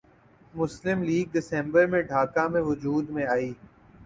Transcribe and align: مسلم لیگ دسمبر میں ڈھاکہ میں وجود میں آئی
مسلم 0.53 1.03
لیگ 1.03 1.27
دسمبر 1.33 1.85
میں 1.87 2.01
ڈھاکہ 2.01 2.47
میں 2.47 2.61
وجود 2.61 3.09
میں 3.09 3.25
آئی 3.27 3.53